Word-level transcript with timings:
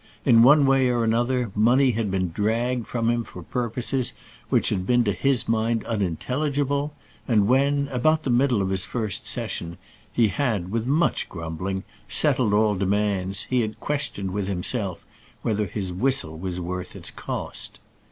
In 0.25 0.41
one 0.41 0.65
way 0.65 0.89
or 0.89 1.03
another 1.03 1.51
money 1.53 1.91
had 1.91 2.09
been 2.09 2.31
dragged 2.31 2.87
from 2.87 3.07
him 3.07 3.23
for 3.23 3.43
purposes 3.43 4.13
which 4.49 4.69
had 4.69 4.83
been 4.87 5.03
to 5.03 5.11
his 5.11 5.47
mind 5.47 5.83
unintelligible; 5.85 6.91
and 7.27 7.47
when, 7.47 7.87
about 7.89 8.23
the 8.23 8.31
middle 8.31 8.63
of 8.63 8.71
his 8.71 8.83
first 8.83 9.27
session, 9.27 9.77
he 10.11 10.29
had, 10.29 10.71
with 10.71 10.87
much 10.87 11.29
grumbling, 11.29 11.83
settled 12.09 12.51
all 12.55 12.73
demands, 12.73 13.43
he 13.43 13.61
had 13.61 13.79
questioned 13.79 14.31
with 14.31 14.47
himself 14.47 15.05
whether 15.43 15.67
his 15.67 15.93
whistle 15.93 16.35
was 16.35 16.59
worth 16.59 16.95
its 16.95 17.11
cost. 17.11 17.77